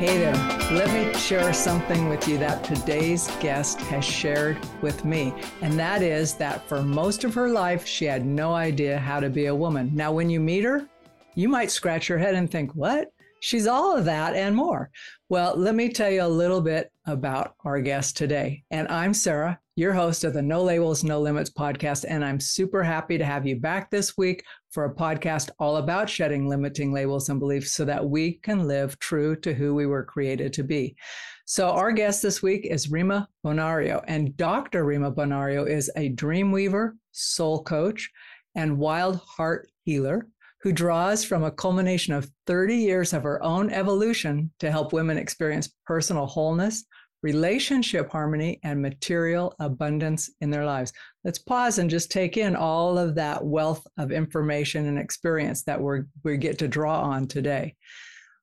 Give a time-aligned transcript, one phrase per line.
[0.00, 0.32] Hey there,
[0.72, 5.34] let me share something with you that today's guest has shared with me.
[5.60, 9.28] And that is that for most of her life, she had no idea how to
[9.28, 9.90] be a woman.
[9.92, 10.88] Now, when you meet her,
[11.34, 13.08] you might scratch your head and think, what?
[13.40, 14.88] She's all of that and more.
[15.28, 18.64] Well, let me tell you a little bit about our guest today.
[18.70, 22.06] And I'm Sarah, your host of the No Labels, No Limits podcast.
[22.08, 26.08] And I'm super happy to have you back this week for a podcast all about
[26.08, 30.04] shedding limiting labels and beliefs so that we can live true to who we were
[30.04, 30.96] created to be.
[31.44, 34.04] So, our guest this week is Rima Bonario.
[34.06, 34.84] And Dr.
[34.84, 38.08] Rima Bonario is a dream weaver, soul coach,
[38.54, 40.28] and wild heart healer
[40.62, 45.16] who draws from a culmination of 30 years of her own evolution to help women
[45.16, 46.84] experience personal wholeness,
[47.22, 50.92] relationship harmony, and material abundance in their lives.
[51.24, 55.80] Let's pause and just take in all of that wealth of information and experience that
[55.80, 57.76] we we get to draw on today.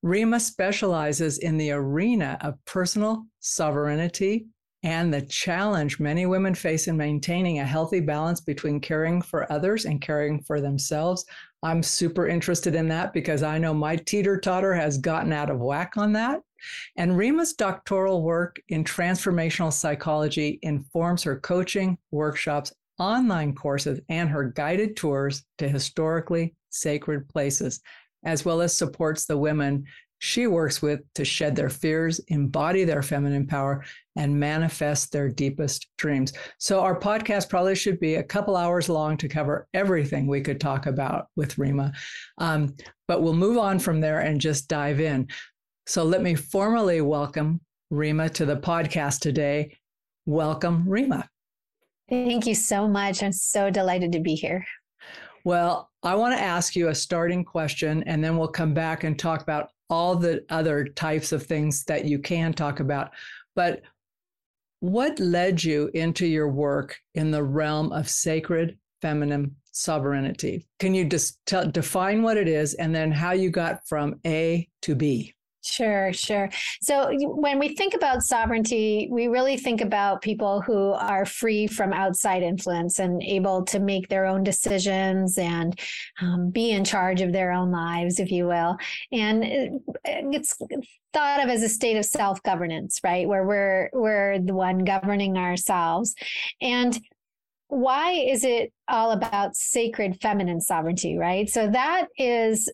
[0.03, 4.48] Rima specializes in the arena of personal sovereignty
[4.83, 9.86] and the challenge many women face in maintaining a healthy balance between caring for others
[9.86, 11.25] and caring for themselves.
[11.64, 15.59] I'm super interested in that because I know my teeter totter has gotten out of
[15.59, 16.42] whack on that.
[16.95, 24.45] And Rima's doctoral work in transformational psychology informs her coaching, workshops, online courses, and her
[24.45, 27.81] guided tours to historically sacred places,
[28.23, 29.86] as well as supports the women
[30.19, 33.83] she works with to shed their fears, embody their feminine power,
[34.16, 36.33] and manifest their deepest dreams.
[36.58, 40.59] So, our podcast probably should be a couple hours long to cover everything we could
[40.59, 41.93] talk about with Rima.
[42.39, 42.76] Um,
[43.08, 45.27] but we'll move on from there and just dive in.
[45.89, 47.61] So, let me formally welcome
[47.92, 49.77] Rima to the podcast today.
[50.25, 51.30] Welcome, Rima.
[52.09, 53.23] Thank you so much.
[53.23, 54.65] I'm so delighted to be here.
[55.45, 59.17] Well, I want to ask you a starting question, and then we'll come back and
[59.17, 63.11] talk about all the other types of things that you can talk about.
[63.55, 63.81] But
[64.81, 70.67] what led you into your work in the realm of sacred feminine sovereignty?
[70.80, 74.67] Can you just tell, define what it is and then how you got from A
[74.81, 75.33] to B?
[75.67, 76.50] Sure, sure.
[76.82, 81.92] So when we think about sovereignty, we really think about people who are free from
[81.92, 85.77] outside influence and able to make their own decisions and
[86.22, 88.77] um, be in charge of their own lives, if you will.
[89.11, 89.44] And
[90.06, 90.56] it's
[91.14, 93.27] thought of as a state of self-governance, right?
[93.27, 96.16] Where we're we're the one governing ourselves.
[96.61, 96.98] And
[97.67, 101.50] why is it all about sacred feminine sovereignty, right?
[101.50, 102.72] So that is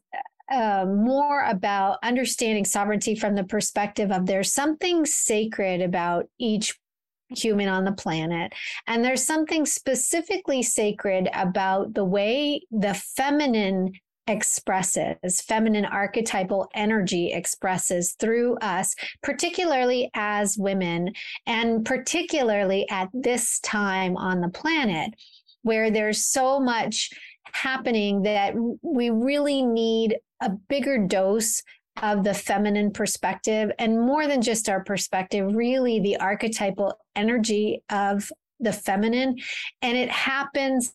[0.54, 6.78] uh, more about understanding sovereignty from the perspective of there's something sacred about each
[7.30, 8.54] human on the planet.
[8.86, 13.94] And there's something specifically sacred about the way the feminine
[14.28, 21.12] expresses, feminine archetypal energy expresses through us, particularly as women,
[21.46, 25.14] and particularly at this time on the planet,
[25.64, 27.10] where there's so much
[27.54, 31.64] happening that we really need a bigger dose
[32.02, 38.32] of the feminine perspective and more than just our perspective, really the archetypal energy of
[38.60, 39.38] the feminine.
[39.82, 40.92] And it happens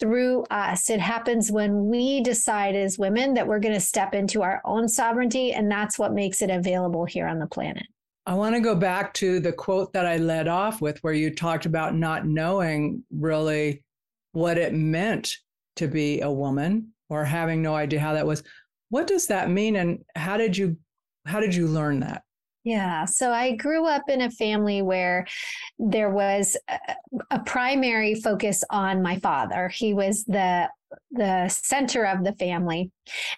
[0.00, 0.90] through us.
[0.90, 4.88] It happens when we decide as women that we're going to step into our own
[4.88, 5.52] sovereignty.
[5.52, 7.86] And that's what makes it available here on the planet.
[8.26, 11.34] I want to go back to the quote that I led off with, where you
[11.34, 13.82] talked about not knowing really
[14.32, 15.36] what it meant
[15.76, 18.42] to be a woman or having no idea how that was.
[18.90, 20.76] What does that mean and how did you
[21.26, 22.23] how did you learn that?
[22.64, 23.04] Yeah.
[23.04, 25.26] So I grew up in a family where
[25.78, 26.56] there was
[27.30, 29.68] a, primary focus on my father.
[29.68, 30.68] He was the
[31.10, 32.90] the center of the family.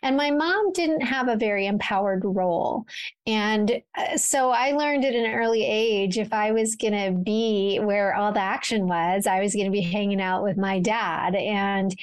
[0.02, 2.84] And my mom didn't have a very empowered role.
[3.26, 7.78] And uh, so I learned at an early age if I was going to be
[7.78, 11.34] where all the action was, I was going to be hanging out with my dad.
[11.34, 11.94] And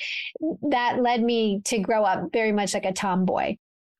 [0.70, 3.58] that led me to grow up very much like a tomboy.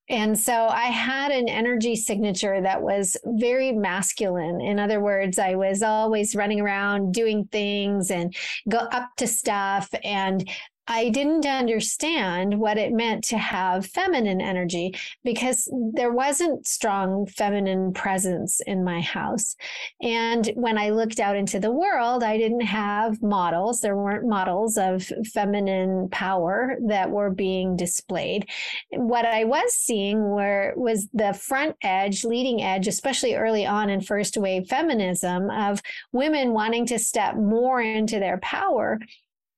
[0.08, 4.60] And so I had an energy signature that was very masculine.
[4.60, 8.34] In other words, I was always running around doing things and
[8.68, 9.88] go up to stuff.
[10.04, 10.48] And
[10.86, 17.94] I didn't understand what it meant to have feminine energy because there wasn't strong feminine
[17.94, 19.56] presence in my house.
[20.02, 23.80] And when I looked out into the world, I didn't have models.
[23.80, 28.50] There weren't models of feminine power that were being displayed.
[28.90, 34.02] What I was seeing were was the front edge, leading edge, especially early on in
[34.02, 35.80] first wave feminism of
[36.12, 38.98] women wanting to step more into their power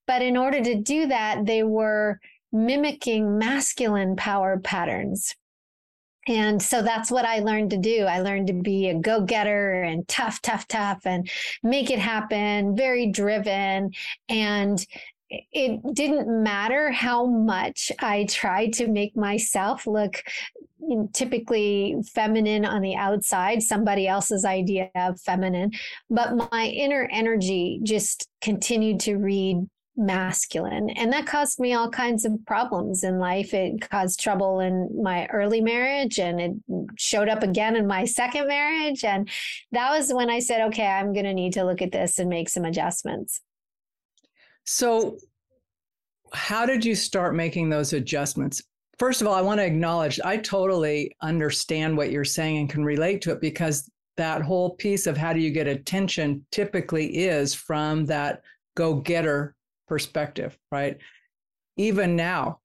[0.07, 2.21] but in order to do that, they were
[2.53, 5.35] mimicking masculine power patterns.
[6.29, 8.05] And so that's what I learned to do.
[8.05, 11.31] I learned to be a go getter and tough, tough, tough and
[11.63, 13.93] make it happen, very driven.
[14.29, 14.85] And
[15.31, 20.23] it didn't matter how much I tried to make myself look
[21.13, 25.73] typically feminine on the outside, somebody else's idea of feminine,
[26.09, 30.91] but my inner energy just continued to read masculine.
[30.91, 33.55] And that caused me all kinds of problems in life.
[33.55, 36.53] It caused trouble in my early marriage and it
[36.99, 39.05] showed up again in my second marriage.
[39.05, 39.29] And
[39.73, 42.29] that was when I said, okay, I'm going to need to look at this and
[42.29, 43.41] make some adjustments.
[44.65, 45.19] So,
[46.33, 48.63] how did you start making those adjustments?
[48.99, 52.85] First of all, I want to acknowledge I totally understand what you're saying and can
[52.85, 57.55] relate to it because that whole piece of how do you get attention typically is
[57.55, 58.43] from that
[58.75, 59.56] go getter
[59.87, 60.99] perspective, right?
[61.77, 62.61] Even now,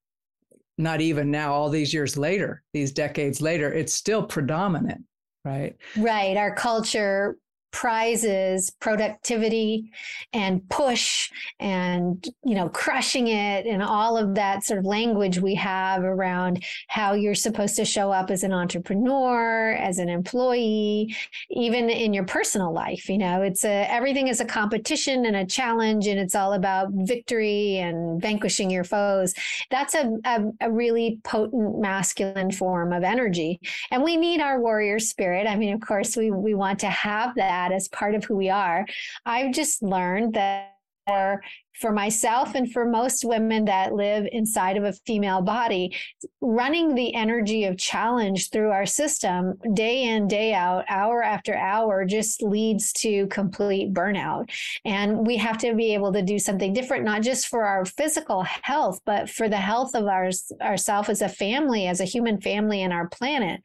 [0.78, 5.02] not even now, all these years later, these decades later, it's still predominant,
[5.44, 5.76] right?
[5.96, 6.36] Right.
[6.36, 7.36] Our culture
[7.72, 9.90] prizes productivity
[10.32, 11.30] and push
[11.60, 16.62] and you know crushing it and all of that sort of language we have around
[16.88, 21.14] how you're supposed to show up as an entrepreneur as an employee
[21.50, 23.42] even in your personal life you know?
[23.42, 28.20] It's a everything is a competition and a challenge and it's all about victory and
[28.20, 29.34] vanquishing your foes.
[29.70, 33.60] That's a, a, a really potent masculine form of energy.
[33.90, 35.46] And we need our warrior spirit.
[35.46, 38.36] I mean of course we we want to have that that as part of who
[38.36, 38.86] we are.
[39.24, 40.68] I've just learned that
[41.06, 41.42] for
[41.80, 45.96] for myself and for most women that live inside of a female body
[46.40, 52.04] running the energy of challenge through our system day in day out hour after hour
[52.04, 54.48] just leads to complete burnout
[54.84, 58.44] and we have to be able to do something different not just for our physical
[58.62, 60.30] health but for the health of our
[60.60, 63.60] ourself as a family as a human family and our planet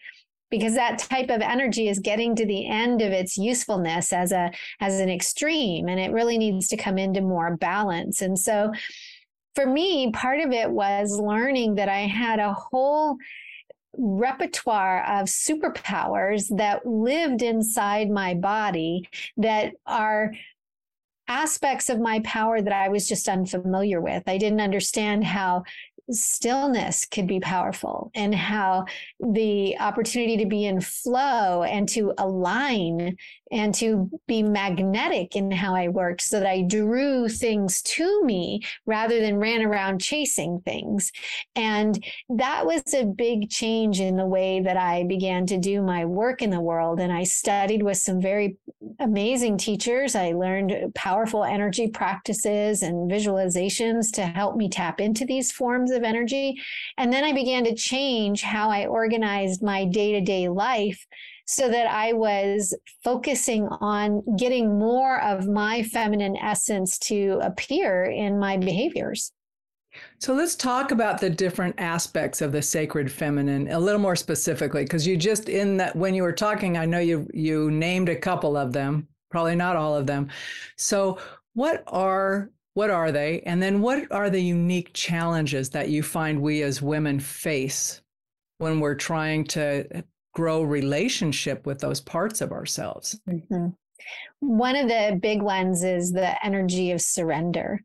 [0.50, 4.52] because that type of energy is getting to the end of its usefulness as a
[4.80, 8.72] as an extreme and it really needs to come into more balance and so
[9.56, 13.18] for me part of it was learning that i had a whole
[13.98, 20.32] repertoire of superpowers that lived inside my body that are
[21.28, 24.24] aspects of my power that I was just unfamiliar with.
[24.28, 25.64] I didn't understand how
[26.10, 28.86] stillness could be powerful and how
[29.20, 33.18] the opportunity to be in flow and to align
[33.52, 38.62] and to be magnetic in how I worked so that I drew things to me
[38.86, 41.12] rather than ran around chasing things.
[41.56, 46.06] And that was a big change in the way that I began to do my
[46.06, 47.00] work in the world.
[47.00, 48.58] And I studied with some very
[49.00, 50.16] amazing teachers.
[50.16, 56.04] I learned powerful energy practices and visualizations to help me tap into these forms of
[56.04, 56.56] energy.
[56.98, 61.06] And then I began to change how I organized my day to day life
[61.46, 68.38] so that I was focusing on getting more of my feminine essence to appear in
[68.38, 69.32] my behaviors.
[70.20, 74.84] So let's talk about the different aspects of the sacred feminine a little more specifically
[74.84, 78.16] because you just in that when you were talking I know you you named a
[78.16, 80.30] couple of them, probably not all of them.
[80.76, 81.18] So
[81.54, 86.40] what are what are they and then what are the unique challenges that you find
[86.40, 88.04] we as women face
[88.60, 89.84] when we're trying to
[90.36, 93.20] grow relationship with those parts of ourselves.
[93.28, 93.70] Mm-hmm.
[94.42, 97.82] One of the big ones is the energy of surrender.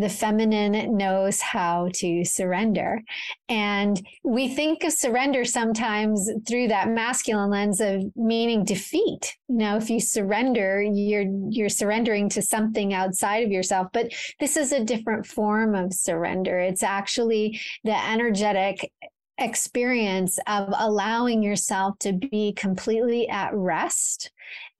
[0.00, 3.02] The feminine knows how to surrender.
[3.50, 9.36] And we think of surrender sometimes through that masculine lens of meaning defeat.
[9.48, 13.88] You know, if you surrender, you're you're surrendering to something outside of yourself.
[13.92, 16.58] But this is a different form of surrender.
[16.58, 18.90] It's actually the energetic
[19.36, 24.30] experience of allowing yourself to be completely at rest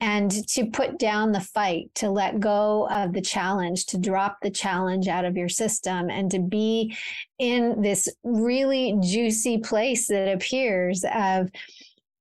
[0.00, 4.50] and to put down the fight, to let go of the challenge, to drop the
[4.50, 6.96] challenge out of your system, and to be
[7.38, 11.50] in this really juicy place that appears of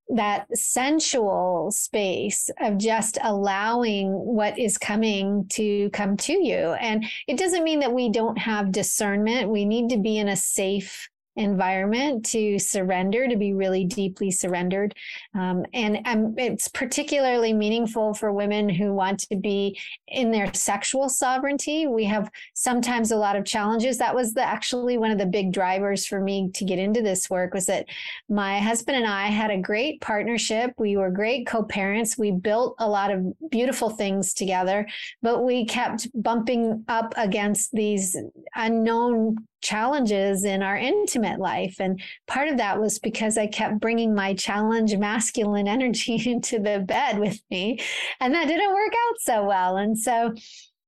[0.10, 6.74] that sensual space of just allowing what is coming to come to you.
[6.80, 9.50] And it doesn't mean that we don't have discernment.
[9.52, 11.08] We need to be in a safe
[11.40, 14.94] environment to surrender, to be really deeply surrendered.
[15.34, 19.80] Um, and um, it's particularly meaningful for women who want to be
[20.10, 21.88] in their sexual sovereignty.
[21.88, 23.98] We have sometimes a lot of challenges.
[23.98, 27.30] That was the, actually one of the big drivers for me to get into this
[27.30, 27.86] work was that
[28.28, 30.74] my husband and I had a great partnership.
[30.78, 32.18] We were great co-parents.
[32.18, 34.88] We built a lot of beautiful things together,
[35.22, 38.18] but we kept bumping up against these
[38.56, 41.78] unknown challenges in our intimate life.
[41.80, 46.80] And part of that was because I kept bringing my challenge masculine energy into the
[46.80, 47.80] bed with me.
[48.20, 49.78] And that didn't work out so well.
[49.78, 50.34] And so,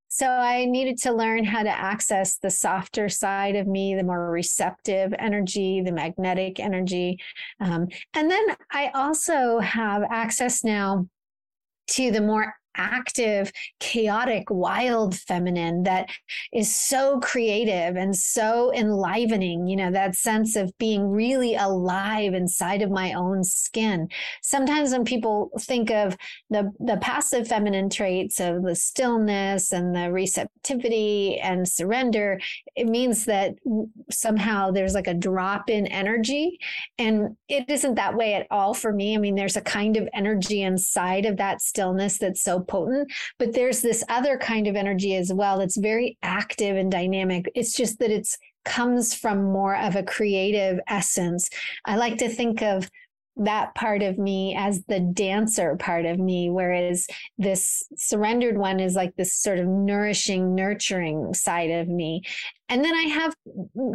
[0.08, 4.30] so I needed to learn how to access the softer side of me, the more
[4.30, 7.18] receptive energy, the magnetic energy.
[7.60, 11.08] Um, and then I also have access now
[11.92, 16.10] to the more active, chaotic, wild feminine that
[16.54, 22.82] is so creative and so enlivening, you know, that sense of being really alive inside
[22.82, 24.08] of my own skin.
[24.42, 26.16] Sometimes when people think of
[26.50, 32.40] the, the passive feminine traits of the stillness and the receptivity and surrender,
[32.76, 33.56] it means that
[34.10, 36.58] somehow there's like a drop in energy.
[36.98, 39.16] And it isn't that way at all for me.
[39.16, 43.54] I mean, there's a kind of energy inside of that stillness that's so potent, but
[43.54, 47.50] there's this other kind of energy as well that's very active and dynamic.
[47.56, 51.50] It's just that it's comes from more of a creative essence.
[51.86, 52.90] I like to think of
[53.38, 58.96] that part of me as the dancer part of me, whereas this surrendered one is
[58.96, 62.22] like this sort of nourishing, nurturing side of me.
[62.68, 63.34] And then I have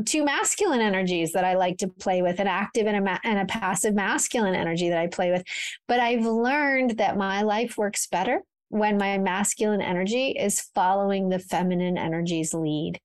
[0.06, 3.38] two masculine energies that I like to play with an active and a, ma- and
[3.38, 5.44] a passive masculine energy that I play with.
[5.86, 8.42] But I've learned that my life works better
[8.78, 13.00] when my masculine energy is following the feminine energy's lead.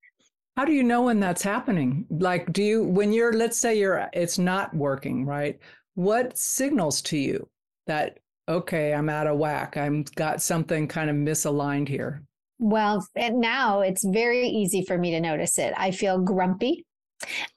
[0.57, 2.05] How do you know when that's happening?
[2.09, 5.57] Like, do you, when you're, let's say you're, it's not working, right?
[5.95, 7.47] What signals to you
[7.87, 9.77] that, okay, I'm out of whack?
[9.77, 12.23] I'm got something kind of misaligned here?
[12.59, 15.73] Well, and now it's very easy for me to notice it.
[15.77, 16.85] I feel grumpy.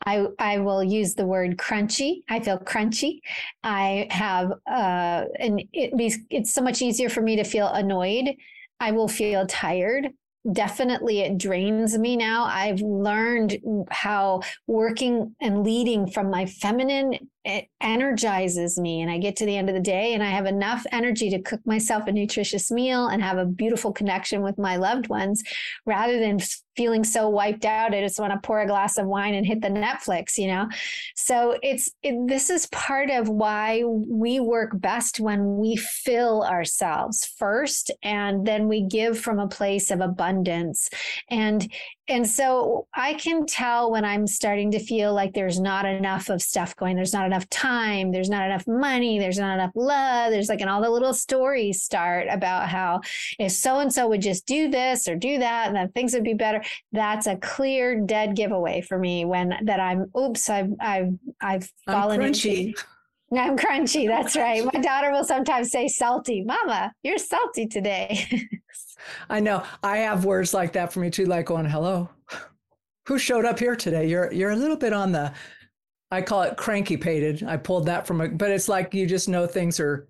[0.06, 2.22] I I will use the word crunchy.
[2.28, 3.20] I feel crunchy.
[3.62, 8.34] I have uh and it be, it's so much easier for me to feel annoyed.
[8.80, 10.10] I will feel tired.
[10.52, 12.44] Definitely it drains me now.
[12.44, 13.58] I've learned
[13.90, 19.56] how working and leading from my feminine it energizes me and I get to the
[19.56, 23.08] end of the day and I have enough energy to cook myself a nutritious meal
[23.08, 25.42] and have a beautiful connection with my loved ones
[25.84, 26.38] rather than
[26.74, 27.94] feeling so wiped out.
[27.94, 30.68] I just want to pour a glass of wine and hit the Netflix, you know?
[31.14, 37.26] So it's, it, this is part of why we work best when we fill ourselves
[37.38, 40.88] first and then we give from a place of abundance.
[41.28, 41.70] And
[42.06, 46.42] and so I can tell when I'm starting to feel like there's not enough of
[46.42, 50.30] stuff going, there's not enough time, there's not enough money, there's not enough love.
[50.30, 53.00] There's like, and all the little stories start about how
[53.38, 56.24] if so and so would just do this or do that, and then things would
[56.24, 56.62] be better.
[56.92, 62.20] That's a clear dead giveaway for me when that I'm, oops, I've, I've, I've fallen
[62.20, 62.74] into.
[63.32, 64.06] I'm crunchy.
[64.08, 64.64] That's right.
[64.64, 66.44] My daughter will sometimes say salty.
[66.44, 68.48] Mama, you're salty today.
[69.28, 69.64] I know.
[69.82, 72.08] I have words like that for me too, like going, hello.
[73.06, 74.08] Who showed up here today?
[74.08, 75.32] You're you're a little bit on the
[76.10, 77.42] I call it cranky pated.
[77.42, 80.08] I pulled that from a but it's like you just know things are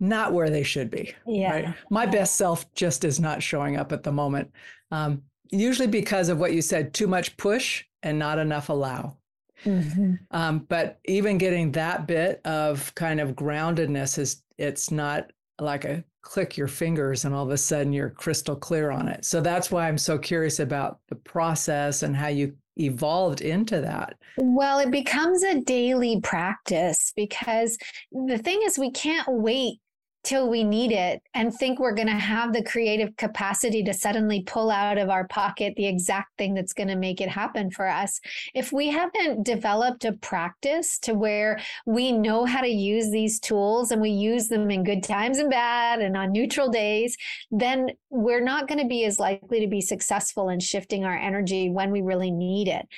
[0.00, 1.14] not where they should be.
[1.26, 1.52] Yeah.
[1.52, 1.74] Right?
[1.90, 4.50] My best self just is not showing up at the moment.
[4.90, 9.16] Um, usually because of what you said, too much push and not enough allow.
[9.64, 10.14] Mm-hmm.
[10.30, 16.04] Um, but even getting that bit of kind of groundedness is it's not like a
[16.24, 19.24] click your fingers and all of a sudden you're crystal clear on it.
[19.24, 24.16] So that's why I'm so curious about the process and how you evolved into that.
[24.38, 27.78] Well, it becomes a daily practice because
[28.10, 29.78] the thing is, we can't wait
[30.24, 34.42] till we need it and think we're going to have the creative capacity to suddenly
[34.42, 37.86] pull out of our pocket the exact thing that's going to make it happen for
[37.86, 38.20] us.
[38.54, 43.90] If we haven't developed a practice to where we know how to use these tools
[43.90, 47.16] and we use them in good times and bad and on neutral days,
[47.50, 51.68] then we're not going to be as likely to be successful in shifting our energy
[51.68, 52.88] when we really need it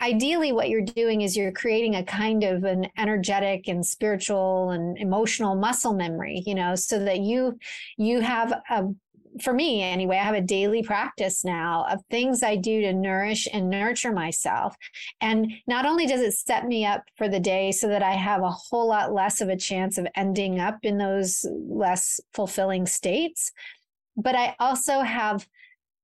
[0.00, 4.98] ideally what you're doing is you're creating a kind of an energetic and spiritual and
[4.98, 7.58] emotional muscle memory you know so that you
[7.96, 8.84] you have a
[9.42, 13.46] for me anyway, I have a daily practice now of things I do to nourish
[13.52, 14.76] and nurture myself.
[15.20, 18.42] And not only does it set me up for the day so that I have
[18.42, 23.52] a whole lot less of a chance of ending up in those less fulfilling states,
[24.16, 25.46] but I also have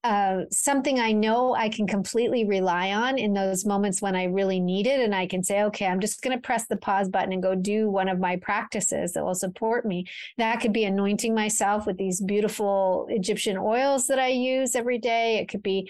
[0.04, 4.58] uh, something I know I can completely rely on in those moments when I really
[4.58, 4.98] need it.
[5.00, 7.54] And I can say, okay, I'm just going to press the pause button and go
[7.54, 10.06] do one of my practices that will support me.
[10.38, 15.38] That could be anointing myself with these beautiful Egyptian oils that I use every day.
[15.38, 15.88] It could be,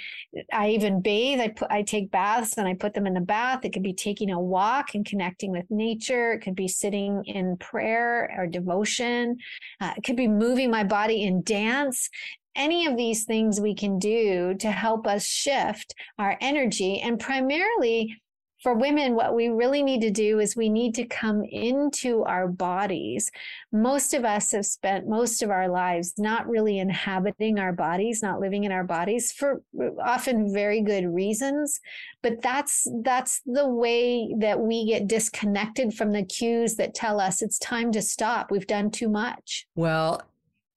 [0.53, 1.41] I even bathe.
[1.41, 3.65] I put, I take baths and I put them in the bath.
[3.65, 6.33] It could be taking a walk and connecting with nature.
[6.33, 9.39] It could be sitting in prayer or devotion.
[9.81, 12.11] Uh, it could be moving my body in dance
[12.55, 17.01] any of these things we can do to help us shift our energy.
[17.01, 18.23] And primarily
[18.63, 22.47] for women, what we really need to do is we need to come into our
[22.47, 23.31] bodies.
[23.73, 28.39] Most of us have spent most of our lives not really inhabiting our bodies, not
[28.39, 29.63] living in our bodies for
[30.01, 31.81] often very good reasons.
[32.23, 37.43] But that's that's the way that we get disconnected from the cues that tell us
[37.43, 38.53] it's time to stop.
[38.53, 39.67] We've done too much.
[39.75, 40.23] Well,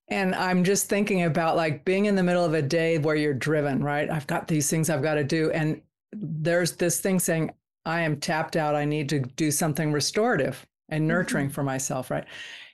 [0.08, 3.34] and I'm just thinking about like being in the middle of a day where you're
[3.34, 4.08] driven, right?
[4.08, 5.50] I've got these things I've got to do.
[5.50, 5.80] And
[6.12, 7.52] there's this thing saying,
[7.84, 8.76] I am tapped out.
[8.76, 11.54] I need to do something restorative and nurturing mm-hmm.
[11.54, 12.24] for myself, right?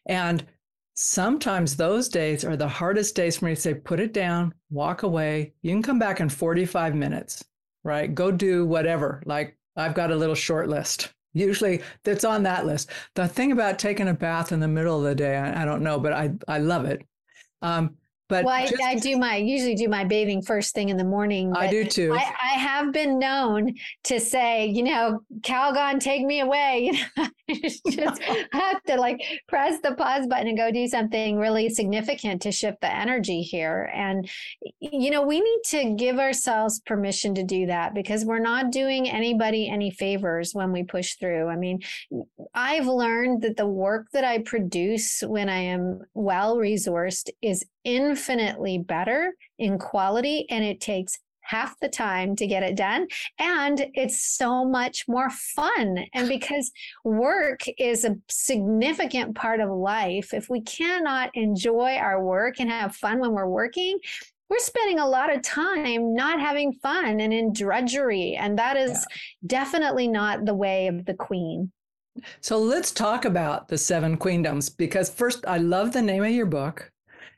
[0.06, 0.44] And
[0.94, 5.02] sometimes those days are the hardest days for me to say, put it down, walk
[5.02, 5.54] away.
[5.62, 7.42] You can come back in 45 minutes,
[7.82, 8.14] right?
[8.14, 9.22] Go do whatever.
[9.24, 12.90] Like I've got a little short list usually that's on that list.
[13.14, 15.82] The thing about taking a bath in the middle of the day, I, I, don't
[15.82, 17.06] know, but I, I love it.
[17.62, 17.96] Um,
[18.32, 21.04] but well, I, just, I, do my usually do my bathing first thing in the
[21.04, 21.52] morning.
[21.54, 22.14] I do too.
[22.14, 23.74] I, I, have been known
[24.04, 26.92] to say, you know, Calgon, take me away.
[27.48, 28.22] You know, just
[28.52, 32.80] have to like press the pause button and go do something really significant to shift
[32.80, 33.90] the energy here.
[33.92, 34.30] And
[34.78, 39.10] you know, we need to give ourselves permission to do that because we're not doing
[39.10, 41.48] anybody any favors when we push through.
[41.48, 41.80] I mean,
[42.54, 48.78] I've learned that the work that I produce when I am well resourced is infinitely
[48.78, 53.06] better in quality and it takes half the time to get it done
[53.38, 55.98] and it's so much more fun.
[56.14, 56.70] And because
[57.04, 62.96] work is a significant part of life if we cannot enjoy our work and have
[62.96, 63.98] fun when we're working
[64.52, 68.90] we're spending a lot of time not having fun and in drudgery and that is
[68.90, 69.16] yeah.
[69.46, 71.72] definitely not the way of the queen.
[72.42, 76.44] So let's talk about the seven queendoms because first i love the name of your
[76.44, 76.91] book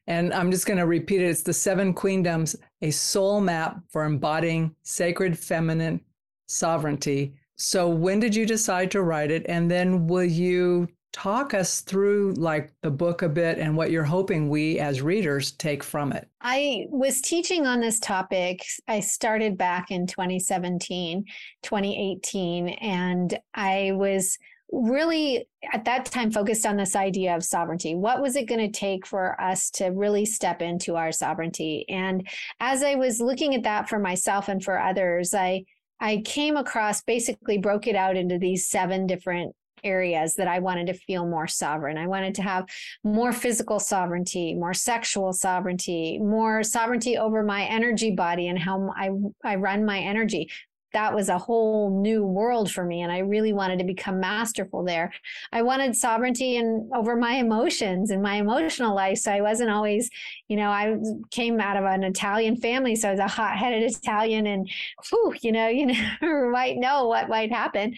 [0.06, 1.28] and I'm just going to repeat it.
[1.28, 6.00] It's the Seven Queendoms, a soul map for embodying sacred feminine
[6.46, 7.34] sovereignty.
[7.56, 9.46] So, when did you decide to write it?
[9.48, 14.02] And then will you talk us through like the book a bit and what you're
[14.02, 16.28] hoping we as readers take from it?
[16.40, 18.60] I was teaching on this topic.
[18.88, 21.24] I started back in 2017,
[21.62, 24.36] 2018, and I was
[24.74, 27.94] really at that time focused on this idea of sovereignty.
[27.94, 31.84] What was it going to take for us to really step into our sovereignty?
[31.88, 32.26] And
[32.60, 35.64] as I was looking at that for myself and for others, I
[36.00, 40.88] I came across basically broke it out into these seven different areas that I wanted
[40.88, 41.98] to feel more sovereign.
[41.98, 42.66] I wanted to have
[43.04, 49.10] more physical sovereignty, more sexual sovereignty, more sovereignty over my energy body and how I,
[49.44, 50.50] I run my energy,
[50.94, 54.82] that was a whole new world for me and i really wanted to become masterful
[54.82, 55.12] there.
[55.52, 60.10] I wanted sovereignty and over my emotions and my emotional life so i wasn't always
[60.48, 60.96] you know i
[61.30, 64.70] came out of an italian family so i was a hot-headed italian and
[65.10, 65.86] whew, you know you
[66.20, 67.94] never might know what might happen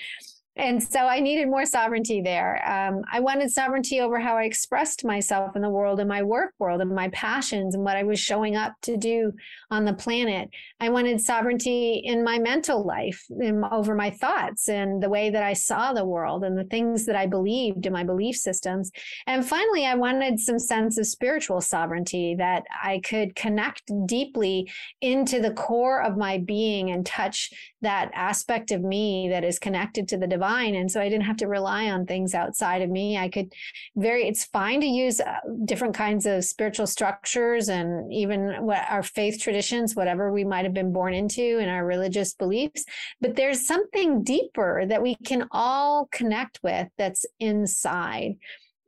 [0.56, 2.66] and so I needed more sovereignty there.
[2.66, 6.54] Um, I wanted sovereignty over how I expressed myself in the world, in my work
[6.58, 9.32] world, and my passions, and what I was showing up to do
[9.70, 10.48] on the planet.
[10.80, 15.42] I wanted sovereignty in my mental life, in, over my thoughts, and the way that
[15.42, 18.90] I saw the world, and the things that I believed in my belief systems.
[19.26, 24.70] And finally, I wanted some sense of spiritual sovereignty that I could connect deeply
[25.02, 27.50] into the core of my being and touch
[27.86, 30.74] that aspect of me that is connected to the divine.
[30.74, 33.16] And so i didn't have to rely on things outside of me.
[33.16, 33.52] I could
[33.94, 39.04] very it's fine to use uh, different kinds of spiritual structures and even what our
[39.04, 42.84] faith traditions whatever we might have been born into in our religious beliefs.
[43.20, 48.36] But there's something deeper that we can all connect with that's inside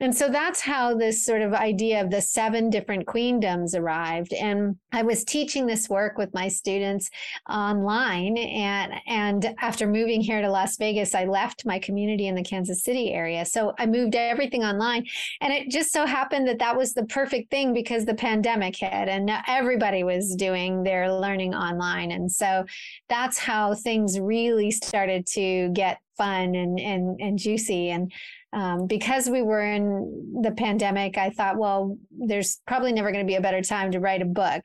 [0.01, 4.33] and so that's how this sort of idea of the seven different queendoms arrived.
[4.33, 7.11] And I was teaching this work with my students
[7.49, 8.39] online.
[8.39, 12.85] And, and after moving here to Las Vegas, I left my community in the Kansas
[12.85, 13.45] City area.
[13.45, 15.05] So I moved everything online.
[15.41, 18.93] And it just so happened that that was the perfect thing because the pandemic hit
[18.93, 22.13] and everybody was doing their learning online.
[22.13, 22.65] And so
[23.09, 28.13] that's how things really started to get fun and and and juicy and
[28.53, 33.31] um, because we were in the pandemic, I thought, well, there's probably never going to
[33.31, 34.63] be a better time to write a book.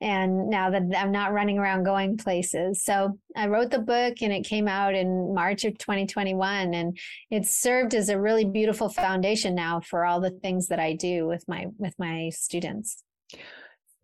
[0.00, 2.84] And now that I'm not running around going places.
[2.84, 6.74] So I wrote the book and it came out in March of 2021.
[6.74, 6.98] And
[7.30, 11.28] it's served as a really beautiful foundation now for all the things that I do
[11.28, 13.04] with my with my students.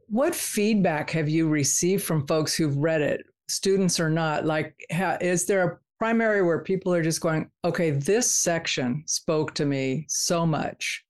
[0.09, 4.47] What feedback have you received from folks who've read it, students or not?
[4.47, 4.77] Like,
[5.21, 10.05] is there a primary where people are just going, okay, this section spoke to me
[10.09, 11.06] so much.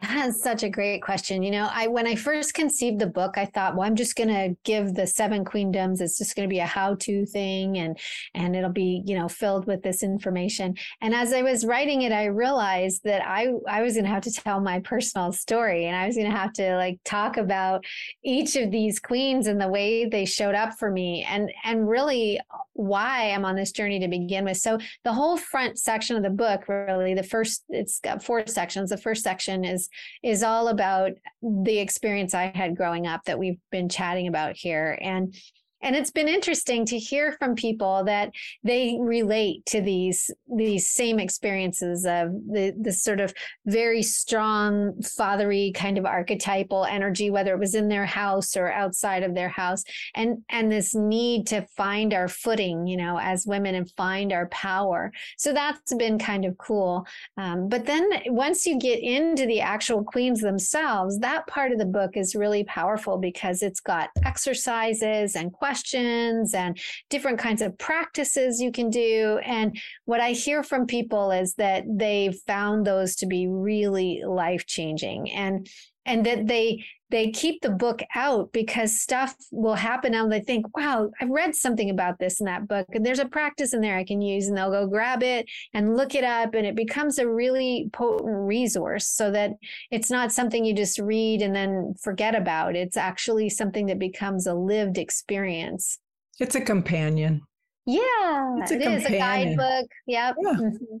[0.00, 1.42] That's such a great question.
[1.42, 4.28] You know, I when I first conceived the book, I thought, well, I'm just going
[4.28, 6.00] to give the seven queendoms.
[6.00, 7.98] It's just going to be a how-to thing, and
[8.32, 10.76] and it'll be you know filled with this information.
[11.00, 14.22] And as I was writing it, I realized that I I was going to have
[14.22, 17.84] to tell my personal story, and I was going to have to like talk about
[18.22, 22.38] each of these queens and the way they showed up for me, and and really
[22.74, 24.58] why I'm on this journey to begin with.
[24.58, 28.90] So the whole front section of the book, really, the first it's got four sections.
[28.90, 29.87] The first section is
[30.22, 34.98] is all about the experience I had growing up that we've been chatting about here.
[35.00, 35.34] And
[35.80, 38.30] and it's been interesting to hear from people that
[38.64, 43.32] they relate to these these same experiences of the the sort of
[43.66, 49.22] very strong fathery kind of archetypal energy whether it was in their house or outside
[49.22, 53.74] of their house and and this need to find our footing you know as women
[53.74, 55.12] and find our power.
[55.36, 57.06] So that's been kind of cool.
[57.36, 61.84] Um, but then once you get into the actual queens themselves that part of the
[61.84, 66.78] book is really powerful because it's got exercises and questions questions and
[67.10, 69.38] different kinds of practices you can do.
[69.44, 74.64] And what I hear from people is that they've found those to be really life
[74.66, 75.68] changing and
[76.08, 80.14] and that they they keep the book out because stuff will happen.
[80.14, 83.28] And they think wow i've read something about this in that book and there's a
[83.28, 84.48] practice in there i can use.
[84.48, 88.28] And they'll go grab it and look it up and it becomes a really potent
[88.28, 89.52] resource so that
[89.90, 92.74] it's not something you just read and then forget about.
[92.74, 95.98] It's actually something that becomes a lived experience.
[96.40, 97.42] It's a companion.
[97.86, 98.98] Yeah it's a it companion.
[98.98, 99.06] is.
[99.06, 99.90] A guidebook.
[100.06, 100.36] Yep.
[100.42, 100.52] Yeah.
[100.52, 100.96] Mm-hmm.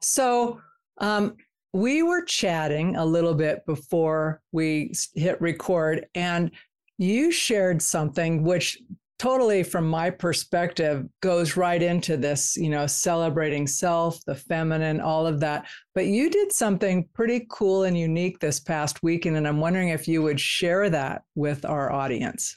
[0.00, 0.60] so
[0.98, 1.36] um,
[1.72, 6.50] we were chatting a little bit before we hit record, and
[6.98, 8.78] you shared something which
[9.18, 15.26] totally from my perspective goes right into this you know celebrating self the feminine all
[15.26, 19.58] of that but you did something pretty cool and unique this past weekend and i'm
[19.58, 22.56] wondering if you would share that with our audience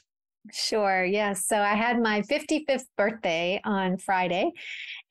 [0.50, 1.04] Sure.
[1.04, 1.46] Yes.
[1.46, 4.50] So I had my 55th birthday on Friday,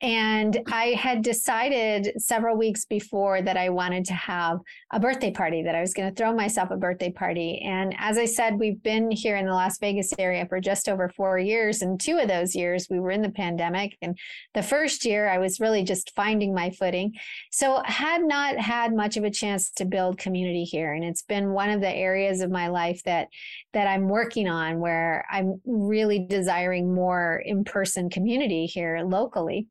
[0.02, 4.58] and I had decided several weeks before that I wanted to have
[4.92, 7.62] a birthday party, that I was going to throw myself a birthday party.
[7.64, 11.08] And as I said, we've been here in the Las Vegas area for just over
[11.08, 11.82] four years.
[11.82, 13.96] And two of those years we were in the pandemic.
[14.02, 14.18] And
[14.54, 17.12] the first year I was really just finding my footing.
[17.52, 20.94] So had not had much of a chance to build community here.
[20.94, 23.28] And it's been one of the areas of my life that
[23.72, 29.68] that I'm working on where I'm really desiring more in person community here locally.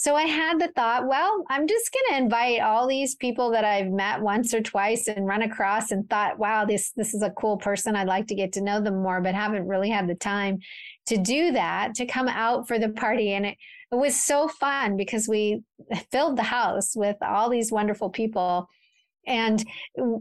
[0.00, 3.66] So I had the thought, well, I'm just going to invite all these people that
[3.66, 7.28] I've met once or twice and run across and thought, wow, this this is a
[7.32, 7.94] cool person.
[7.94, 10.60] I'd like to get to know them more, but haven't really had the time
[11.04, 13.34] to do that, to come out for the party.
[13.34, 13.58] And it,
[13.92, 15.60] it was so fun because we
[16.10, 18.70] filled the house with all these wonderful people
[19.26, 19.62] and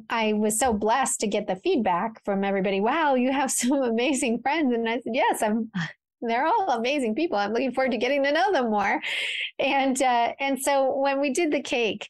[0.09, 2.81] I was so blessed to get the feedback from everybody.
[2.81, 4.73] Wow, you have some amazing friends.
[4.73, 5.71] And I said, yes, I'm
[6.21, 7.37] they're all amazing people.
[7.37, 9.01] I'm looking forward to getting to know them more.
[9.57, 12.07] And uh, and so when we did the cake,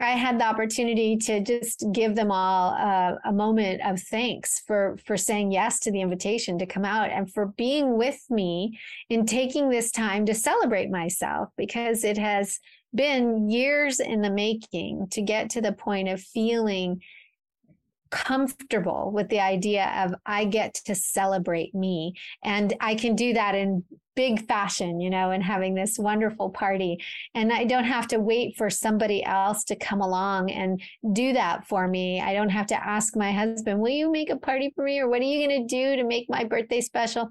[0.00, 4.96] I had the opportunity to just give them all uh, a moment of thanks for
[5.06, 9.24] for saying yes to the invitation to come out and for being with me in
[9.24, 12.58] taking this time to celebrate myself because it has
[12.94, 17.00] been years in the making to get to the point of feeling
[18.14, 22.14] comfortable with the idea of I get to celebrate me.
[22.44, 23.82] And I can do that in
[24.14, 26.98] big fashion, you know, and having this wonderful party.
[27.34, 30.80] And I don't have to wait for somebody else to come along and
[31.12, 32.20] do that for me.
[32.20, 35.00] I don't have to ask my husband, will you make a party for me?
[35.00, 37.28] Or what are you going to do to make my birthday special?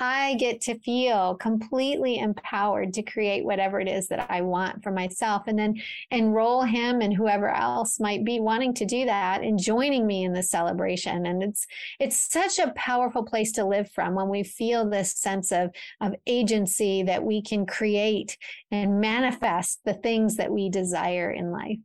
[0.00, 4.92] I get to feel completely empowered to create whatever it is that I want for
[4.92, 5.80] myself and then
[6.10, 10.32] enroll him and whoever else might be wanting to do that and joining me in
[10.32, 11.26] the celebration.
[11.26, 11.66] And it's
[11.98, 16.14] it's such a powerful place to live from when we feel this sense of, of
[16.26, 18.38] agency that we can create
[18.70, 21.78] and manifest the things that we desire in life.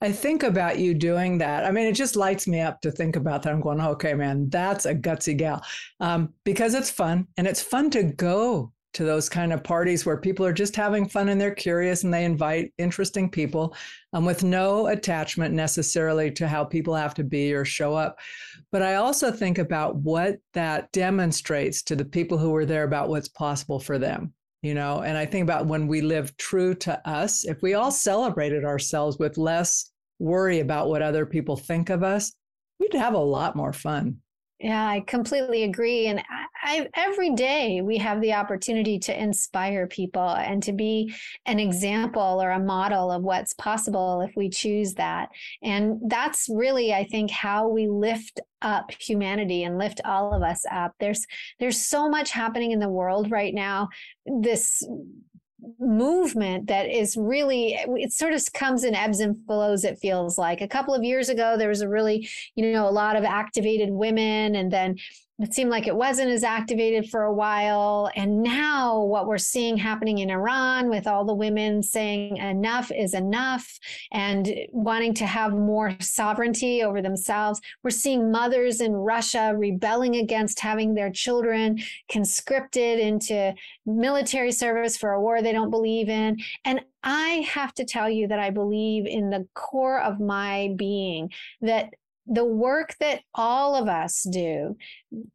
[0.00, 1.64] I think about you doing that.
[1.64, 3.52] I mean, it just lights me up to think about that.
[3.52, 5.64] I'm going, okay, man, that's a gutsy gal
[5.98, 10.16] um, because it's fun and it's fun to go to those kind of parties where
[10.16, 13.76] people are just having fun and they're curious and they invite interesting people
[14.12, 18.18] um, with no attachment necessarily to how people have to be or show up.
[18.72, 23.08] But I also think about what that demonstrates to the people who were there about
[23.08, 27.08] what's possible for them you know and i think about when we live true to
[27.08, 32.02] us if we all celebrated ourselves with less worry about what other people think of
[32.02, 32.32] us
[32.80, 34.16] we'd have a lot more fun
[34.60, 36.22] yeah i completely agree and
[36.68, 41.14] I, every day we have the opportunity to inspire people and to be
[41.46, 45.30] an example or a model of what's possible if we choose that.
[45.62, 50.64] And that's really, I think, how we lift up humanity and lift all of us
[50.70, 50.92] up.
[51.00, 51.26] There's
[51.60, 53.88] there's so much happening in the world right now.
[54.26, 54.86] This
[55.80, 60.60] movement that is really it sort of comes in ebbs and flows it feels like.
[60.60, 63.90] A couple of years ago there was a really you know a lot of activated
[63.90, 64.96] women and then
[65.40, 68.10] it seemed like it wasn't as activated for a while.
[68.16, 73.14] And now, what we're seeing happening in Iran with all the women saying enough is
[73.14, 73.78] enough
[74.10, 77.60] and wanting to have more sovereignty over themselves.
[77.84, 81.78] We're seeing mothers in Russia rebelling against having their children
[82.10, 83.54] conscripted into
[83.86, 86.38] military service for a war they don't believe in.
[86.64, 91.30] And I have to tell you that I believe in the core of my being
[91.60, 91.90] that
[92.28, 94.76] the work that all of us do,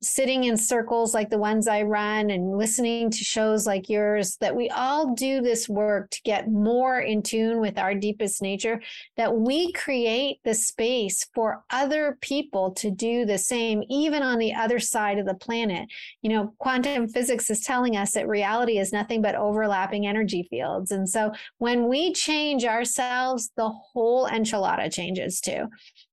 [0.02, 4.56] sitting in circles like the ones I run and listening to shows like yours, that
[4.56, 8.82] we all do this work to get more in tune with our deepest nature,
[9.18, 14.54] that we create the space for other people to do the same, even on the
[14.54, 15.90] other side of the planet.
[16.22, 20.92] You know, quantum physics is telling us that reality is nothing but overlapping energy fields.
[20.92, 25.68] And so when we change ourselves, the whole enchilada changes too.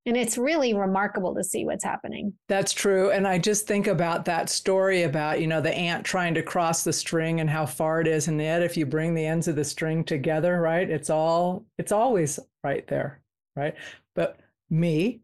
[0.06, 2.32] And it's really remarkable to see what's happening.
[2.48, 3.10] That's true.
[3.10, 6.84] And I just think about that story about, you know, the ant trying to cross
[6.84, 8.28] the string and how far it is.
[8.28, 11.92] And yet if you bring the ends of the string together, right, it's all it's
[11.92, 13.20] always right there.
[13.56, 13.74] Right.
[14.14, 14.38] But
[14.70, 15.20] me,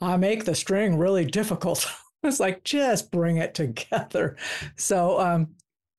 [0.00, 1.86] I make the string really difficult.
[2.22, 4.36] it's like just bring it together.
[4.76, 5.48] So um,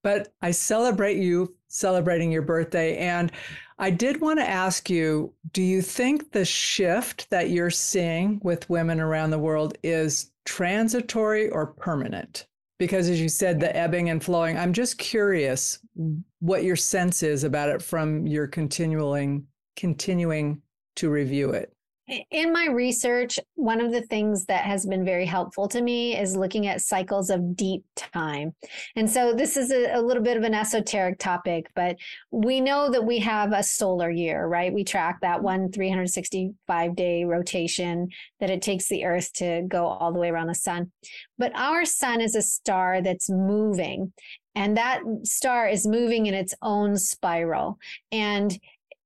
[0.03, 2.97] but I celebrate you celebrating your birthday.
[2.97, 3.31] And
[3.77, 8.69] I did want to ask you do you think the shift that you're seeing with
[8.69, 12.47] women around the world is transitory or permanent?
[12.79, 15.77] Because as you said, the ebbing and flowing, I'm just curious
[16.39, 20.61] what your sense is about it from your continuing continuing
[20.95, 21.71] to review it
[22.31, 26.35] in my research, one of the things that has been very helpful to me is
[26.35, 28.55] looking at cycles of deep time.
[28.95, 31.97] And so this is a, a, little bit of an esoteric topic, but
[32.31, 34.73] we know that we have a solar year, right?
[34.73, 35.45] We track that mm-hmm.
[35.45, 40.47] one 365 day rotation that it takes the Earth to go all the way around
[40.47, 40.91] the sun.
[41.37, 44.13] But our sun is a star that's moving,
[44.55, 47.77] and that star is moving in its own spiral.
[48.11, 48.57] And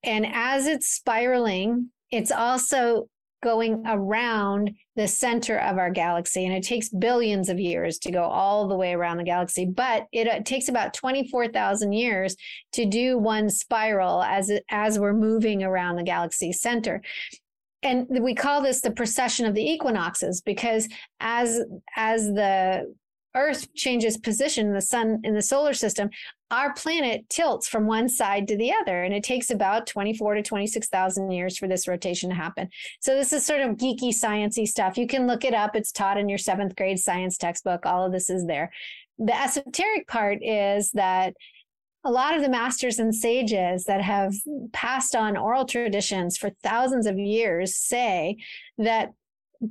[0.04, 3.08] and as it's spiraling it's also
[3.42, 8.24] going around the center of our galaxy and it takes billions of years to go
[8.24, 12.38] all the way around the galaxy but it, it takes about 24,000 years
[12.72, 17.02] to do one spiral as as we're moving around the galaxy center.
[17.82, 20.88] And we call this the precession of the equinoxes because
[21.20, 21.60] as
[21.98, 22.94] as the
[23.36, 26.10] Earth changes position in the sun in the solar system,
[26.52, 30.44] our planet tilts from one side to the other, and it takes about 24 to
[30.44, 32.70] 26,000 years for this rotation to happen.
[33.00, 34.98] So this is sort of geeky, sciency stuff.
[34.98, 35.76] You can look it up.
[35.76, 37.86] It's taught in your seventh grade science textbook.
[37.86, 38.72] All of this is there.
[39.18, 41.34] The esoteric part is that
[42.06, 44.34] a lot of the masters and sages that have
[44.74, 48.38] passed on oral traditions for thousands of years say
[48.78, 49.14] that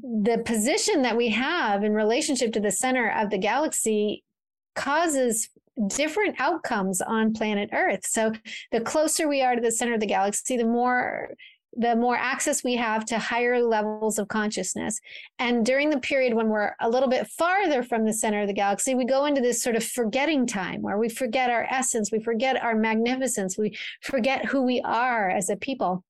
[0.00, 4.24] the position that we have in relationship to the center of the galaxy
[4.74, 5.50] causes
[5.88, 8.06] different outcomes on planet earth.
[8.06, 8.32] So
[8.70, 11.30] the closer we are to the center of the galaxy the more
[11.74, 15.00] the more access we have to higher levels of consciousness.
[15.38, 18.54] And during the period when we're a little bit farther from the center of the
[18.54, 22.20] galaxy we go into this sort of forgetting time where we forget our essence we
[22.20, 26.04] forget our magnificence we forget who we are as a people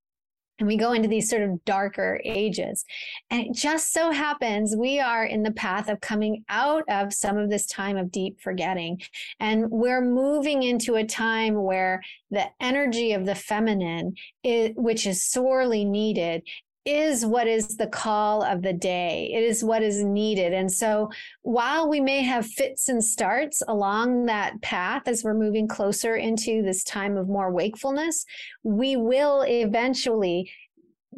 [0.58, 2.84] and we go into these sort of darker ages.
[3.30, 7.36] And it just so happens we are in the path of coming out of some
[7.36, 9.00] of this time of deep forgetting.
[9.40, 15.22] And we're moving into a time where the energy of the feminine, is, which is
[15.22, 16.42] sorely needed,
[16.84, 19.30] is what is the call of the day.
[19.32, 20.52] It is what is needed.
[20.52, 21.10] And so
[21.42, 26.62] while we may have fits and starts along that path as we're moving closer into
[26.62, 28.24] this time of more wakefulness,
[28.64, 30.50] we will eventually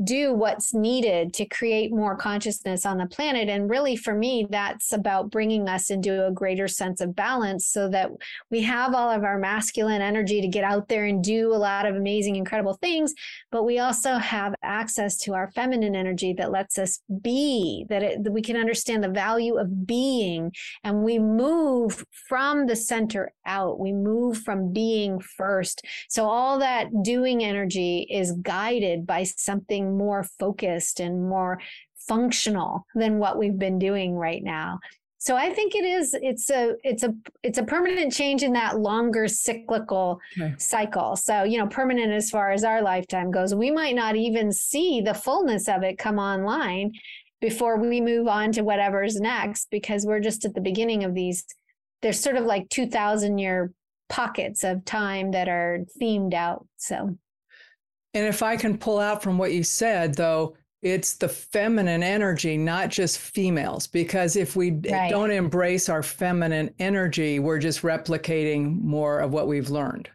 [0.02, 3.48] do what's needed to create more consciousness on the planet.
[3.48, 7.88] And really, for me, that's about bringing us into a greater sense of balance so
[7.90, 8.10] that
[8.50, 11.86] we have all of our masculine energy to get out there and do a lot
[11.86, 13.14] of amazing, incredible things.
[13.52, 18.24] But we also have access to our feminine energy that lets us be, that, it,
[18.24, 20.52] that we can understand the value of being.
[20.82, 25.84] And we move from the center out, we move from being first.
[26.08, 31.60] So all that doing energy is guided by something more focused and more
[31.96, 34.78] functional than what we've been doing right now.
[35.18, 38.78] So i think it is it's a it's a it's a permanent change in that
[38.78, 40.54] longer cyclical okay.
[40.58, 41.16] cycle.
[41.16, 45.00] So you know permanent as far as our lifetime goes we might not even see
[45.00, 46.92] the fullness of it come online
[47.40, 51.46] before we move on to whatever's next because we're just at the beginning of these
[52.02, 53.72] there's sort of like 2000 year
[54.10, 57.16] pockets of time that are themed out so
[58.14, 62.56] and if I can pull out from what you said, though, it's the feminine energy,
[62.56, 63.86] not just females.
[63.86, 65.10] Because if we right.
[65.10, 70.10] don't embrace our feminine energy, we're just replicating more of what we've learned.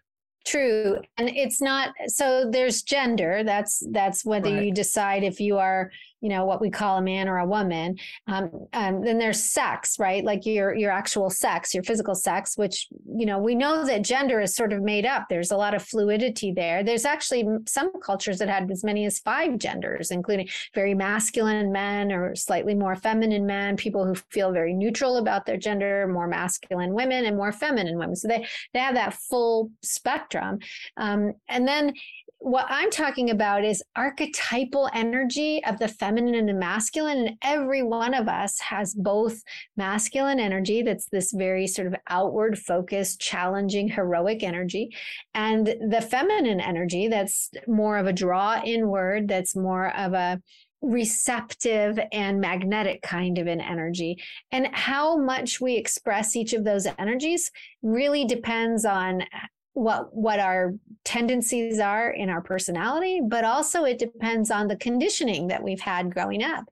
[0.45, 1.01] True.
[1.17, 3.43] And it's not so there's gender.
[3.43, 4.63] That's that's whether right.
[4.63, 7.97] you decide if you are you know what we call a man or a woman
[8.27, 10.23] um, um, then there's sex right?
[10.23, 14.39] Like your your actual sex your physical sex which you know we know that gender
[14.41, 15.27] is sort of made up.
[15.29, 16.83] There's a lot of fluidity there.
[16.83, 22.11] There's actually some cultures that had as many as five genders including very masculine men
[22.11, 26.93] or slightly more feminine men people who feel very neutral about their gender more masculine
[26.93, 28.15] women and more feminine women.
[28.15, 30.59] So they they have that full spectrum.
[30.97, 31.93] Um, and then
[32.39, 37.27] what I'm talking about is archetypal energy of the feminine and the masculine.
[37.27, 39.41] And every one of us has both
[39.75, 44.89] masculine energy, that's this very sort of outward focused, challenging, heroic energy,
[45.33, 50.41] and the feminine energy that's more of a draw inward, that's more of a
[50.81, 54.17] receptive and magnetic kind of an energy.
[54.53, 59.23] And how much we express each of those energies really depends on
[59.79, 60.73] what what our
[61.05, 66.13] tendencies are in our personality but also it depends on the conditioning that we've had
[66.13, 66.65] growing up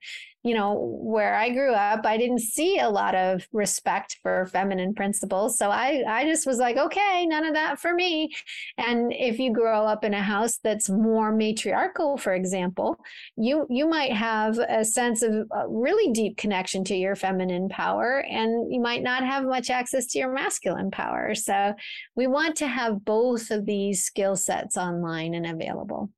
[0.43, 4.93] you know, where I grew up, I didn't see a lot of respect for feminine
[4.93, 5.57] principles.
[5.57, 8.33] So I, I just was like, okay, none of that for me.
[8.77, 12.97] And if you grow up in a house that's more matriarchal, for example,
[13.35, 18.23] you, you might have a sense of a really deep connection to your feminine power,
[18.29, 21.35] and you might not have much access to your masculine power.
[21.35, 21.73] So
[22.15, 26.09] we want to have both of these skill sets online and available.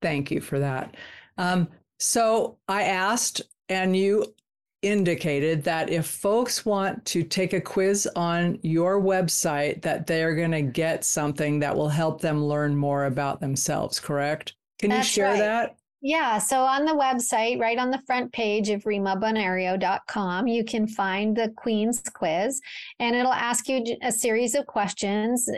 [0.00, 0.96] Thank you for that.
[1.38, 1.68] Um,
[2.02, 4.34] so I asked, and you
[4.82, 10.50] indicated that if folks want to take a quiz on your website, that they're going
[10.50, 14.54] to get something that will help them learn more about themselves, correct?
[14.80, 15.38] Can That's you share right.
[15.38, 15.76] that?
[16.04, 16.38] Yeah.
[16.38, 21.50] So on the website, right on the front page of rimabonario.com, you can find the
[21.50, 22.60] Queen's quiz
[22.98, 25.48] and it'll ask you a series of questions,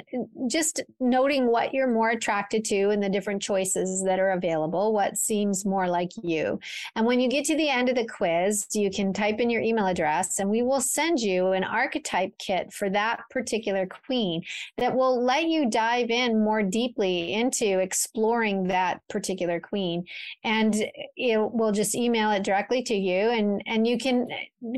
[0.46, 5.16] just noting what you're more attracted to and the different choices that are available, what
[5.16, 6.60] seems more like you.
[6.94, 9.62] And when you get to the end of the quiz, you can type in your
[9.62, 14.42] email address and we will send you an archetype kit for that particular queen
[14.76, 20.04] that will let you dive in more deeply into exploring that particular queen
[20.42, 20.74] and
[21.16, 24.26] it will just email it directly to you and and you can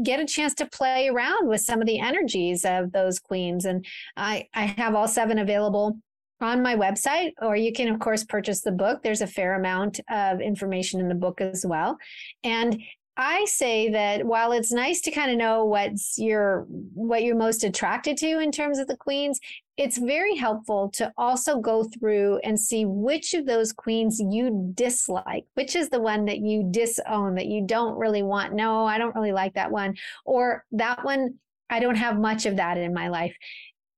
[0.03, 3.85] get a chance to play around with some of the energies of those queens and
[4.16, 5.97] i i have all seven available
[6.40, 9.03] on my website, or you can, of course, purchase the book.
[9.03, 11.97] There's a fair amount of information in the book as well.
[12.45, 12.81] And
[13.16, 17.64] I say that while it's nice to kind of know what's your what you're most
[17.64, 19.40] attracted to in terms of the queens,
[19.79, 25.46] it's very helpful to also go through and see which of those queens you dislike,
[25.55, 28.52] which is the one that you disown, that you don't really want.
[28.52, 29.96] No, I don't really like that one.
[30.26, 31.35] Or that one,
[31.70, 33.35] I don't have much of that in my life.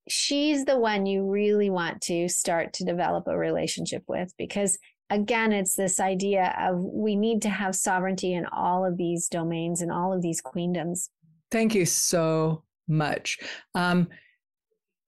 [0.08, 4.78] She's the one you really want to start to develop a relationship with because
[5.10, 9.80] again, it's this idea of we need to have sovereignty in all of these domains
[9.80, 11.08] and all of these queendoms.
[11.50, 13.38] Thank you so much.
[13.74, 14.08] Um,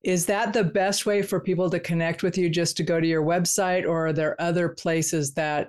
[0.02, 3.06] is that the best way for people to connect with you just to go to
[3.06, 5.68] your website, or are there other places that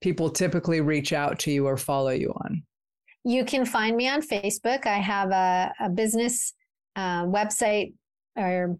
[0.00, 2.62] people typically reach out to you or follow you on?
[3.24, 4.86] You can find me on Facebook.
[4.86, 6.54] I have a, a business
[6.96, 7.92] uh, website
[8.36, 8.78] or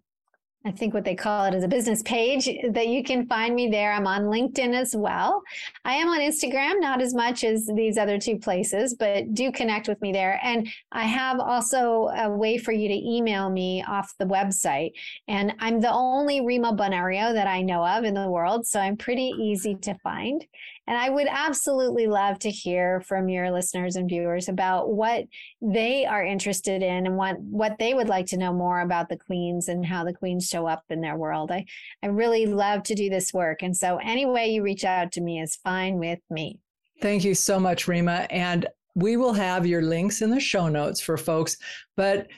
[0.65, 3.69] I think what they call it is a business page that you can find me
[3.69, 3.93] there.
[3.93, 5.41] I'm on LinkedIn as well.
[5.85, 9.87] I am on Instagram, not as much as these other two places, but do connect
[9.87, 10.37] with me there.
[10.43, 14.91] And I have also a way for you to email me off the website.
[15.29, 18.67] And I'm the only Rima Bonario that I know of in the world.
[18.67, 20.45] So I'm pretty easy to find.
[20.89, 25.25] And I would absolutely love to hear from your listeners and viewers about what
[25.61, 29.15] they are interested in and what, what they would like to know more about the
[29.15, 31.51] queens and how the queens show up in their world.
[31.51, 31.65] I,
[32.01, 33.61] I really love to do this work.
[33.61, 36.57] And so any way you reach out to me is fine with me.
[36.99, 38.25] Thank you so much, Rima.
[38.31, 41.55] And we will have your links in the show notes for folks.
[41.97, 42.29] But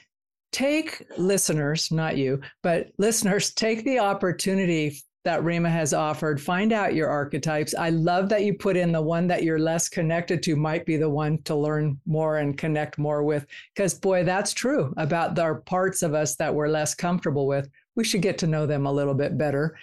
[0.52, 6.40] take listeners, not you, but listeners, take the opportunity that Rima has offered.
[6.40, 7.74] Find out your archetypes.
[7.74, 10.96] I love that you put in the one that you're less connected to might be
[10.96, 13.46] the one to learn more and connect more with.
[13.74, 17.68] Because, boy, that's true about our parts of us that we're less comfortable with.
[17.94, 19.76] We should get to know them a little bit better.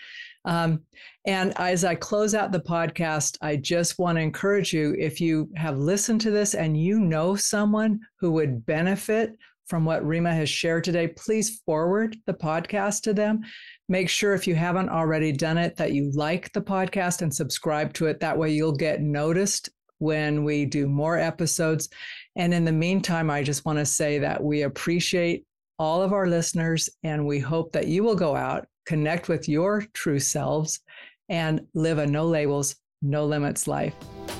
[0.45, 0.81] Um,
[1.25, 5.49] and as I close out the podcast, I just want to encourage you if you
[5.55, 9.37] have listened to this and you know someone who would benefit
[9.67, 13.43] from what Rima has shared today, please forward the podcast to them
[13.91, 17.91] Make sure if you haven't already done it that you like the podcast and subscribe
[17.93, 18.19] to it.
[18.19, 21.89] That way you'll get noticed when we do more episodes.
[22.35, 25.43] And in the meantime, I just want to say that we appreciate
[25.79, 29.83] all of our listeners and we hope that you will go out, connect with your
[29.93, 30.81] true selves,
[31.27, 33.95] and live a no labels, no limits life.